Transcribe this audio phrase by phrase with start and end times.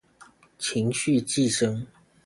[0.57, 1.85] 情緒寄生